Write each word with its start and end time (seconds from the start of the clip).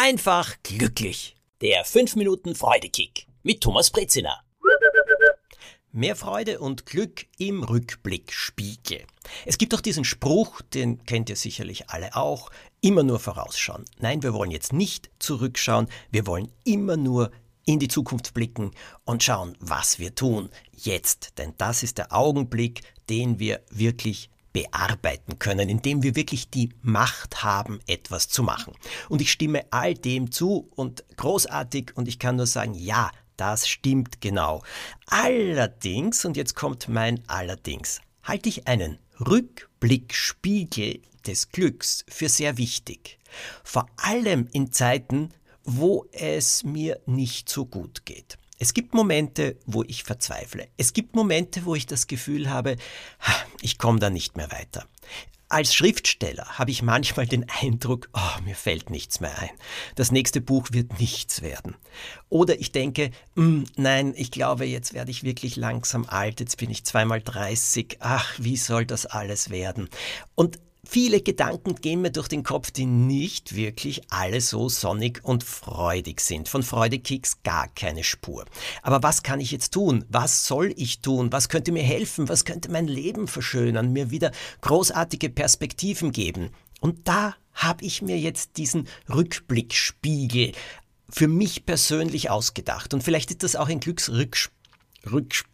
einfach 0.00 0.56
glücklich. 0.62 1.36
Der 1.60 1.84
5 1.84 2.16
Minuten 2.16 2.54
Freudekick 2.54 3.26
mit 3.42 3.60
Thomas 3.60 3.90
Brezina. 3.90 4.40
Mehr 5.92 6.16
Freude 6.16 6.58
und 6.60 6.86
Glück 6.86 7.26
im 7.36 7.62
Rückblickspiegel. 7.62 9.04
Es 9.44 9.58
gibt 9.58 9.74
doch 9.74 9.82
diesen 9.82 10.04
Spruch, 10.06 10.62
den 10.62 11.04
kennt 11.04 11.28
ihr 11.28 11.36
sicherlich 11.36 11.90
alle 11.90 12.16
auch, 12.16 12.50
immer 12.80 13.02
nur 13.02 13.18
vorausschauen. 13.18 13.84
Nein, 13.98 14.22
wir 14.22 14.32
wollen 14.32 14.50
jetzt 14.50 14.72
nicht 14.72 15.10
zurückschauen, 15.18 15.86
wir 16.10 16.26
wollen 16.26 16.50
immer 16.64 16.96
nur 16.96 17.30
in 17.66 17.78
die 17.78 17.88
Zukunft 17.88 18.32
blicken 18.32 18.70
und 19.04 19.22
schauen, 19.22 19.54
was 19.60 19.98
wir 19.98 20.14
tun 20.14 20.48
jetzt. 20.72 21.36
Denn 21.36 21.52
das 21.58 21.82
ist 21.82 21.98
der 21.98 22.14
Augenblick, 22.14 22.80
den 23.10 23.38
wir 23.38 23.60
wirklich 23.68 24.30
bearbeiten 24.52 25.38
können, 25.38 25.68
indem 25.68 26.02
wir 26.02 26.16
wirklich 26.16 26.50
die 26.50 26.70
Macht 26.82 27.42
haben, 27.42 27.80
etwas 27.86 28.28
zu 28.28 28.42
machen. 28.42 28.74
Und 29.08 29.20
ich 29.20 29.30
stimme 29.30 29.64
all 29.70 29.94
dem 29.94 30.30
zu 30.30 30.70
und 30.74 31.04
großartig 31.16 31.92
und 31.96 32.08
ich 32.08 32.18
kann 32.18 32.36
nur 32.36 32.46
sagen, 32.46 32.74
ja, 32.74 33.10
das 33.36 33.68
stimmt 33.68 34.20
genau. 34.20 34.62
Allerdings, 35.06 36.24
und 36.24 36.36
jetzt 36.36 36.54
kommt 36.54 36.88
mein 36.88 37.22
Allerdings, 37.26 38.00
halte 38.22 38.48
ich 38.48 38.68
einen 38.68 38.98
Rückblickspiegel 39.18 41.00
des 41.26 41.50
Glücks 41.50 42.04
für 42.08 42.28
sehr 42.28 42.58
wichtig. 42.58 43.18
Vor 43.64 43.86
allem 43.96 44.48
in 44.52 44.72
Zeiten, 44.72 45.30
wo 45.64 46.06
es 46.12 46.64
mir 46.64 47.00
nicht 47.06 47.48
so 47.48 47.64
gut 47.64 48.04
geht. 48.04 48.39
Es 48.62 48.74
gibt 48.74 48.92
Momente, 48.92 49.56
wo 49.64 49.84
ich 49.84 50.04
verzweifle. 50.04 50.68
Es 50.76 50.92
gibt 50.92 51.16
Momente, 51.16 51.64
wo 51.64 51.74
ich 51.74 51.86
das 51.86 52.06
Gefühl 52.06 52.50
habe, 52.50 52.76
ich 53.62 53.78
komme 53.78 53.98
da 53.98 54.10
nicht 54.10 54.36
mehr 54.36 54.52
weiter. 54.52 54.84
Als 55.48 55.74
Schriftsteller 55.74 56.44
habe 56.58 56.70
ich 56.70 56.82
manchmal 56.82 57.26
den 57.26 57.46
Eindruck, 57.62 58.10
oh, 58.12 58.42
mir 58.44 58.54
fällt 58.54 58.90
nichts 58.90 59.18
mehr 59.18 59.36
ein. 59.38 59.48
Das 59.94 60.12
nächste 60.12 60.42
Buch 60.42 60.68
wird 60.72 61.00
nichts 61.00 61.40
werden. 61.40 61.74
Oder 62.28 62.60
ich 62.60 62.70
denke, 62.70 63.12
mm, 63.34 63.62
nein, 63.76 64.12
ich 64.14 64.30
glaube, 64.30 64.66
jetzt 64.66 64.92
werde 64.92 65.10
ich 65.10 65.24
wirklich 65.24 65.56
langsam 65.56 66.04
alt, 66.04 66.38
jetzt 66.40 66.58
bin 66.58 66.70
ich 66.70 66.84
zweimal 66.84 67.22
30, 67.22 67.96
ach, 68.00 68.34
wie 68.36 68.58
soll 68.58 68.84
das 68.84 69.06
alles 69.06 69.48
werden? 69.48 69.88
Und 70.34 70.58
Viele 70.82 71.20
Gedanken 71.20 71.74
gehen 71.74 72.00
mir 72.00 72.10
durch 72.10 72.28
den 72.28 72.42
Kopf, 72.42 72.70
die 72.70 72.86
nicht 72.86 73.54
wirklich 73.54 74.00
alle 74.10 74.40
so 74.40 74.70
sonnig 74.70 75.22
und 75.22 75.44
freudig 75.44 76.20
sind. 76.20 76.48
Von 76.48 76.62
Freudekicks 76.62 77.42
gar 77.42 77.68
keine 77.68 78.02
Spur. 78.02 78.46
Aber 78.82 79.02
was 79.02 79.22
kann 79.22 79.40
ich 79.40 79.50
jetzt 79.50 79.74
tun? 79.74 80.06
Was 80.08 80.46
soll 80.46 80.72
ich 80.76 81.00
tun? 81.00 81.32
Was 81.32 81.50
könnte 81.50 81.70
mir 81.70 81.82
helfen? 81.82 82.30
Was 82.30 82.46
könnte 82.46 82.70
mein 82.70 82.88
Leben 82.88 83.28
verschönern? 83.28 83.92
Mir 83.92 84.10
wieder 84.10 84.32
großartige 84.62 85.28
Perspektiven 85.28 86.12
geben? 86.12 86.48
Und 86.80 87.06
da 87.06 87.36
habe 87.52 87.84
ich 87.84 88.00
mir 88.00 88.18
jetzt 88.18 88.56
diesen 88.56 88.88
Rückblickspiegel 89.12 90.52
für 91.10 91.28
mich 91.28 91.66
persönlich 91.66 92.30
ausgedacht. 92.30 92.94
Und 92.94 93.02
vielleicht 93.02 93.30
ist 93.30 93.42
das 93.42 93.54
auch 93.54 93.68
ein 93.68 93.80
Glücksrück, 93.80 94.48
Rück, 95.10 95.44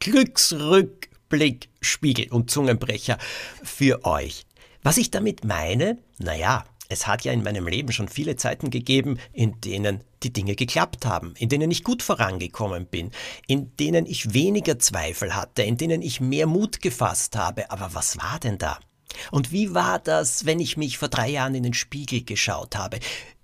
Glücksrückblickspiegel 0.00 2.32
und 2.32 2.50
Zungenbrecher 2.50 3.18
für 3.62 4.04
euch. 4.04 4.44
Was 4.84 4.98
ich 4.98 5.10
damit 5.10 5.44
meine, 5.44 5.96
naja, 6.18 6.62
es 6.90 7.06
hat 7.06 7.24
ja 7.24 7.32
in 7.32 7.42
meinem 7.42 7.66
Leben 7.66 7.90
schon 7.90 8.06
viele 8.06 8.36
Zeiten 8.36 8.68
gegeben, 8.68 9.18
in 9.32 9.58
denen 9.62 10.04
die 10.22 10.30
Dinge 10.30 10.54
geklappt 10.56 11.06
haben, 11.06 11.32
in 11.38 11.48
denen 11.48 11.70
ich 11.70 11.84
gut 11.84 12.02
vorangekommen 12.02 12.84
bin, 12.84 13.10
in 13.46 13.74
denen 13.78 14.04
ich 14.04 14.34
weniger 14.34 14.78
Zweifel 14.78 15.34
hatte, 15.34 15.62
in 15.62 15.78
denen 15.78 16.02
ich 16.02 16.20
mehr 16.20 16.46
Mut 16.46 16.82
gefasst 16.82 17.34
habe. 17.34 17.70
Aber 17.70 17.94
was 17.94 18.18
war 18.18 18.38
denn 18.38 18.58
da? 18.58 18.78
Und 19.30 19.52
wie 19.52 19.72
war 19.72 19.98
das, 20.00 20.44
wenn 20.44 20.60
ich 20.60 20.76
mich 20.76 20.98
vor 20.98 21.08
drei 21.08 21.30
Jahren 21.30 21.54
in 21.54 21.62
den 21.62 21.72
Spiegel 21.72 22.22
geschaut 22.22 22.76
habe? 22.76 22.98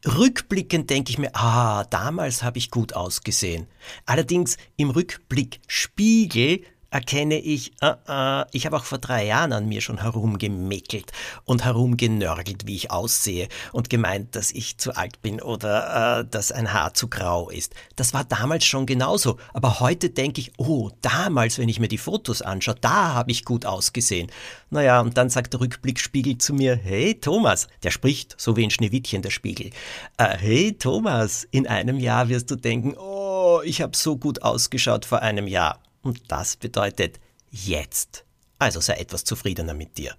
Rückblickend 0.06 0.90
denke 0.90 1.10
ich 1.10 1.16
mir, 1.16 1.34
ah, 1.34 1.84
damals 1.84 2.42
habe 2.42 2.58
ich 2.58 2.70
gut 2.70 2.92
ausgesehen. 2.92 3.66
Allerdings 4.04 4.58
im 4.76 4.90
Rückblick 4.90 5.60
Spiegel 5.66 6.60
erkenne 6.90 7.38
ich, 7.38 7.72
uh, 7.82 7.94
uh, 8.08 8.44
ich 8.52 8.66
habe 8.66 8.76
auch 8.76 8.84
vor 8.84 8.98
drei 8.98 9.26
Jahren 9.26 9.52
an 9.52 9.66
mir 9.68 9.80
schon 9.80 10.02
herumgemäkelt 10.02 11.12
und 11.44 11.64
herumgenörgelt, 11.64 12.66
wie 12.66 12.74
ich 12.74 12.90
aussehe 12.90 13.48
und 13.72 13.90
gemeint, 13.90 14.34
dass 14.34 14.50
ich 14.50 14.78
zu 14.78 14.96
alt 14.96 15.22
bin 15.22 15.40
oder 15.40 16.20
uh, 16.20 16.28
dass 16.28 16.52
ein 16.52 16.72
Haar 16.72 16.94
zu 16.94 17.08
grau 17.08 17.48
ist. 17.50 17.74
Das 17.96 18.12
war 18.12 18.24
damals 18.24 18.64
schon 18.64 18.86
genauso, 18.86 19.38
aber 19.54 19.80
heute 19.80 20.10
denke 20.10 20.40
ich, 20.40 20.52
oh, 20.58 20.90
damals, 21.00 21.58
wenn 21.58 21.68
ich 21.68 21.80
mir 21.80 21.88
die 21.88 21.98
Fotos 21.98 22.42
anschaue, 22.42 22.76
da 22.80 23.14
habe 23.14 23.30
ich 23.30 23.44
gut 23.44 23.66
ausgesehen. 23.66 24.30
Naja, 24.70 25.00
und 25.00 25.16
dann 25.16 25.30
sagt 25.30 25.52
der 25.52 25.60
Rückblickspiegel 25.60 26.38
zu 26.38 26.54
mir, 26.54 26.76
hey 26.76 27.14
Thomas, 27.14 27.68
der 27.82 27.90
spricht 27.90 28.34
so 28.38 28.56
wie 28.56 28.64
ein 28.64 28.70
Schneewittchen 28.70 29.22
der 29.22 29.30
Spiegel, 29.30 29.70
hey 30.18 30.72
Thomas, 30.72 31.46
in 31.50 31.66
einem 31.66 31.98
Jahr 31.98 32.28
wirst 32.28 32.50
du 32.50 32.56
denken, 32.56 32.96
oh, 32.96 33.60
ich 33.64 33.80
habe 33.80 33.96
so 33.96 34.16
gut 34.16 34.42
ausgeschaut 34.42 35.04
vor 35.04 35.22
einem 35.22 35.46
Jahr. 35.46 35.78
Und 36.02 36.30
das 36.30 36.56
bedeutet 36.56 37.20
jetzt. 37.50 38.24
Also 38.58 38.80
sei 38.80 38.94
etwas 38.94 39.24
zufriedener 39.24 39.74
mit 39.74 39.98
dir. 39.98 40.14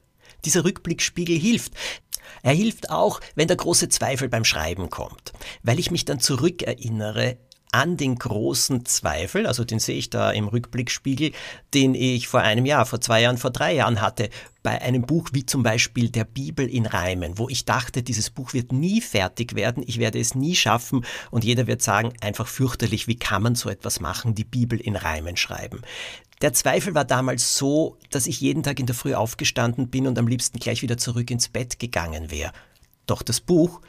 Dieser 0.46 0.64
Rückblickspiegel 0.64 1.38
hilft. 1.38 1.74
Er 2.44 2.54
hilft 2.54 2.90
auch, 2.90 3.22
wenn 3.36 3.48
der 3.48 3.58
große 3.58 3.90
Zweifel 3.90 4.30
beim 4.30 4.46
Schreiben 4.46 4.90
kommt, 4.90 5.34
weil 5.64 5.80
ich 5.80 5.92
mich 5.92 6.06
dann 6.06 6.20
zurückerinnere 6.20 7.38
an 7.72 7.96
den 7.96 8.16
großen 8.16 8.86
Zweifel, 8.86 9.48
also 9.48 9.64
den 9.64 9.80
sehe 9.80 9.98
ich 9.98 10.10
da 10.10 10.32
im 10.32 10.48
Rückblickspiegel, 10.48 11.32
den 11.74 11.96
ich 11.96 12.28
vor 12.28 12.42
einem 12.42 12.66
Jahr, 12.66 12.86
vor 12.86 13.00
zwei 13.00 13.22
Jahren, 13.22 13.38
vor 13.38 13.52
drei 13.52 13.74
Jahren 13.74 14.02
hatte, 14.02 14.30
bei 14.62 14.82
einem 14.82 15.04
Buch 15.04 15.30
wie 15.32 15.46
zum 15.46 15.64
Beispiel 15.64 16.10
der 16.10 16.26
Bibel 16.26 16.68
in 16.68 16.86
Reimen, 16.86 17.38
wo 17.38 17.48
ich 17.48 17.64
dachte, 17.64 18.04
dieses 18.04 18.30
Buch 18.30 18.54
wird 18.54 18.74
nie 18.74 19.00
fertig 19.00 19.56
werden, 19.56 19.84
ich 19.88 20.00
werde 20.00 20.20
es 20.20 20.36
nie 20.36 20.56
schaffen 20.56 21.06
und 21.32 21.46
jeder 21.46 21.66
wird 21.66 21.82
sagen, 21.82 22.14
einfach 22.20 22.48
fürchterlich, 22.48 23.08
wie 23.08 23.16
kann 23.16 23.42
man 23.42 23.56
so 23.56 23.70
etwas 23.70 24.02
machen, 24.02 24.36
die 24.36 24.44
Bibel 24.44 24.80
in 24.80 24.98
Reimen 24.98 25.38
schreiben. 25.38 25.82
Der 26.42 26.54
Zweifel 26.54 26.94
war 26.94 27.06
damals 27.06 27.58
so, 27.58 27.98
dass 28.10 28.28
ich 28.28 28.42
jeden 28.42 28.64
Tag 28.64 28.80
in 28.80 28.86
der 28.88 28.96
Früh 28.96 29.14
aufgestanden 29.14 29.90
bin 29.90 30.08
und 30.08 30.20
am 30.20 30.28
liebsten 30.28 30.60
gleich 30.60 30.82
wieder 30.82 30.98
zurück 30.98 31.32
ins 31.32 31.48
Bett 31.48 31.80
gegangen 31.80 32.32
wäre. 32.32 32.52
Doch 33.06 33.22
das 33.22 33.40
Buch 33.40 33.82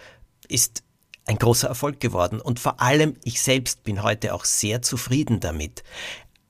ist 0.48 0.82
ein 1.32 1.38
großer 1.38 1.68
Erfolg 1.68 1.98
geworden 1.98 2.40
und 2.40 2.60
vor 2.60 2.80
allem 2.80 3.16
ich 3.24 3.40
selbst 3.40 3.82
bin 3.84 4.02
heute 4.02 4.34
auch 4.34 4.44
sehr 4.44 4.82
zufrieden 4.82 5.40
damit. 5.40 5.82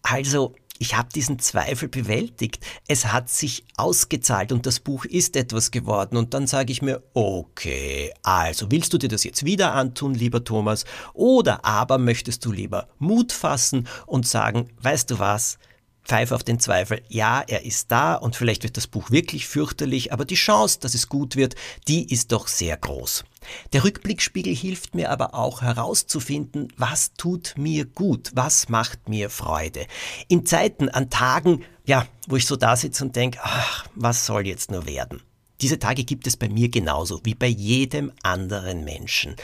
Also, 0.02 0.54
ich 0.78 0.96
habe 0.96 1.10
diesen 1.14 1.38
Zweifel 1.38 1.88
bewältigt. 1.88 2.58
Es 2.88 3.12
hat 3.12 3.28
sich 3.28 3.64
ausgezahlt 3.76 4.50
und 4.50 4.66
das 4.66 4.80
Buch 4.80 5.04
ist 5.04 5.36
etwas 5.36 5.70
geworden. 5.70 6.16
Und 6.16 6.34
dann 6.34 6.48
sage 6.48 6.72
ich 6.72 6.82
mir, 6.82 7.04
okay, 7.14 8.12
also 8.24 8.68
willst 8.72 8.92
du 8.92 8.98
dir 8.98 9.08
das 9.08 9.22
jetzt 9.22 9.44
wieder 9.44 9.74
antun, 9.74 10.12
lieber 10.12 10.42
Thomas? 10.42 10.84
Oder 11.14 11.64
aber 11.64 11.98
möchtest 11.98 12.44
du 12.44 12.50
lieber 12.50 12.88
Mut 12.98 13.30
fassen 13.30 13.86
und 14.06 14.26
sagen, 14.26 14.70
weißt 14.80 15.12
du 15.12 15.20
was? 15.20 15.58
Pfeif 16.04 16.32
auf 16.32 16.42
den 16.42 16.58
Zweifel, 16.58 17.00
ja, 17.08 17.42
er 17.46 17.64
ist 17.64 17.92
da 17.92 18.14
und 18.14 18.34
vielleicht 18.34 18.64
wird 18.64 18.76
das 18.76 18.88
Buch 18.88 19.10
wirklich 19.10 19.46
fürchterlich, 19.46 20.12
aber 20.12 20.24
die 20.24 20.34
Chance, 20.34 20.80
dass 20.80 20.94
es 20.94 21.08
gut 21.08 21.36
wird, 21.36 21.54
die 21.86 22.12
ist 22.12 22.32
doch 22.32 22.48
sehr 22.48 22.76
groß. 22.76 23.24
Der 23.72 23.84
Rückblickspiegel 23.84 24.54
hilft 24.54 24.94
mir 24.94 25.10
aber 25.10 25.34
auch 25.34 25.62
herauszufinden, 25.62 26.72
was 26.76 27.14
tut 27.14 27.54
mir 27.56 27.84
gut, 27.84 28.32
was 28.34 28.68
macht 28.68 29.08
mir 29.08 29.30
Freude. 29.30 29.86
In 30.28 30.44
Zeiten, 30.44 30.88
an 30.88 31.08
Tagen, 31.08 31.64
ja, 31.86 32.06
wo 32.26 32.36
ich 32.36 32.46
so 32.46 32.56
da 32.56 32.76
sitze 32.76 33.04
und 33.04 33.14
denke, 33.14 33.38
ach, 33.42 33.86
was 33.94 34.26
soll 34.26 34.46
jetzt 34.46 34.70
nur 34.70 34.86
werden? 34.86 35.22
Diese 35.60 35.78
Tage 35.78 36.02
gibt 36.02 36.26
es 36.26 36.36
bei 36.36 36.48
mir 36.48 36.68
genauso 36.68 37.20
wie 37.22 37.34
bei 37.34 37.46
jedem 37.46 38.12
anderen 38.24 38.84
Menschen. 38.84 39.36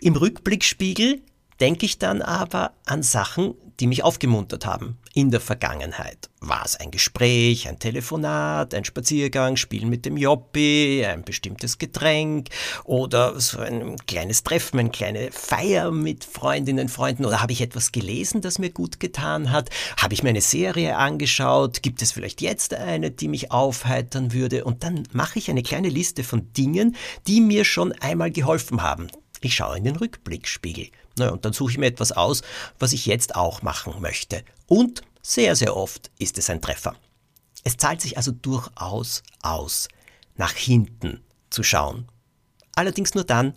Im 0.00 0.16
Rückblickspiegel 0.16 1.22
denke 1.60 1.86
ich 1.86 1.98
dann 1.98 2.22
aber 2.22 2.72
an 2.84 3.04
Sachen, 3.04 3.54
die 3.78 3.86
mich 3.86 4.02
aufgemuntert 4.02 4.66
haben 4.66 4.98
in 5.16 5.30
der 5.30 5.40
Vergangenheit. 5.40 6.28
War 6.40 6.62
es 6.66 6.76
ein 6.76 6.90
Gespräch, 6.90 7.68
ein 7.68 7.78
Telefonat, 7.78 8.74
ein 8.74 8.84
Spaziergang, 8.84 9.56
Spielen 9.56 9.88
mit 9.88 10.04
dem 10.04 10.18
Joppi, 10.18 11.06
ein 11.06 11.24
bestimmtes 11.24 11.78
Getränk 11.78 12.50
oder 12.84 13.40
so 13.40 13.60
ein 13.60 13.96
kleines 14.06 14.44
Treffen, 14.44 14.78
eine 14.78 14.90
kleine 14.90 15.32
Feier 15.32 15.90
mit 15.90 16.22
Freundinnen, 16.22 16.90
Freunden 16.90 17.24
oder 17.24 17.40
habe 17.40 17.52
ich 17.52 17.62
etwas 17.62 17.92
gelesen, 17.92 18.42
das 18.42 18.58
mir 18.58 18.68
gut 18.68 19.00
getan 19.00 19.52
hat? 19.52 19.70
Habe 19.96 20.12
ich 20.12 20.22
mir 20.22 20.28
eine 20.28 20.42
Serie 20.42 20.98
angeschaut? 20.98 21.82
Gibt 21.82 22.02
es 22.02 22.12
vielleicht 22.12 22.42
jetzt 22.42 22.74
eine, 22.74 23.10
die 23.10 23.28
mich 23.28 23.50
aufheitern 23.50 24.34
würde? 24.34 24.64
Und 24.64 24.84
dann 24.84 25.04
mache 25.12 25.38
ich 25.38 25.48
eine 25.48 25.62
kleine 25.62 25.88
Liste 25.88 26.24
von 26.24 26.52
Dingen, 26.52 26.94
die 27.26 27.40
mir 27.40 27.64
schon 27.64 27.92
einmal 27.92 28.30
geholfen 28.30 28.82
haben. 28.82 29.08
Ich 29.42 29.54
schaue 29.54 29.78
in 29.78 29.84
den 29.84 29.96
Rückblickspiegel. 29.96 30.90
Na, 31.18 31.30
und 31.30 31.44
dann 31.44 31.52
suche 31.52 31.72
ich 31.72 31.78
mir 31.78 31.86
etwas 31.86 32.12
aus, 32.12 32.42
was 32.78 32.92
ich 32.92 33.06
jetzt 33.06 33.36
auch 33.36 33.62
machen 33.62 34.00
möchte. 34.00 34.44
Und 34.66 35.02
sehr, 35.22 35.56
sehr 35.56 35.76
oft 35.76 36.10
ist 36.18 36.38
es 36.38 36.50
ein 36.50 36.60
Treffer. 36.60 36.94
Es 37.64 37.76
zahlt 37.76 38.00
sich 38.00 38.16
also 38.16 38.32
durchaus 38.32 39.22
aus, 39.42 39.88
nach 40.36 40.52
hinten 40.52 41.24
zu 41.50 41.62
schauen. 41.62 42.08
Allerdings 42.74 43.14
nur 43.14 43.24
dann, 43.24 43.54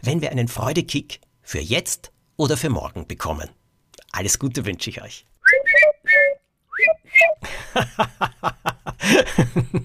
wenn 0.00 0.20
wir 0.20 0.30
einen 0.30 0.48
Freudekick 0.48 1.20
für 1.42 1.60
jetzt 1.60 2.12
oder 2.36 2.56
für 2.56 2.70
morgen 2.70 3.06
bekommen. 3.06 3.50
Alles 4.10 4.38
Gute 4.38 4.64
wünsche 4.64 4.90
ich 4.90 5.02
euch. 5.02 5.26